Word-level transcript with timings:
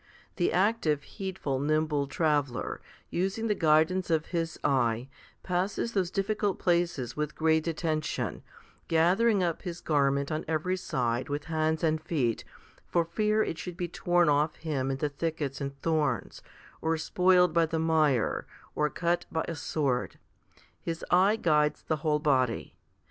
The 0.37 0.51
active, 0.51 1.03
heedful, 1.03 1.59
nimble 1.59 2.07
traveller, 2.07 2.81
using 3.11 3.45
the 3.45 3.53
guidance 3.53 4.09
of 4.09 4.25
his 4.33 4.59
eye, 4.63 5.09
passes 5.43 5.93
those 5.93 6.09
difficult 6.09 6.57
places 6.57 7.15
with 7.15 7.35
great 7.35 7.67
attention, 7.67 8.41
gathering 8.87 9.43
up 9.43 9.61
his 9.61 9.79
garment 9.79 10.31
on 10.31 10.43
every 10.47 10.75
side 10.75 11.29
with 11.29 11.43
20 11.43 11.53
HOMILY 11.53 11.73
IV 11.73 11.79
21 11.81 11.91
hands 11.93 12.01
and 12.01 12.01
feet, 12.01 12.43
for 12.87 13.05
fear 13.05 13.43
it 13.43 13.59
should 13.59 13.77
be 13.77 13.87
torn 13.87 14.27
off 14.27 14.55
him 14.55 14.89
in 14.89 14.97
the 14.97 15.07
thickets 15.09 15.61
and 15.61 15.79
thorns, 15.83 16.41
or 16.81 16.97
spoiled 16.97 17.53
by 17.53 17.67
the 17.67 17.77
mire, 17.77 18.47
or 18.73 18.89
cut 18.89 19.27
by 19.31 19.45
a 19.47 19.53
sword. 19.53 20.17
His 20.81 21.05
eye 21.11 21.35
guides 21.35 21.83
the 21.83 21.97
whole 21.97 22.17
body. 22.17 22.75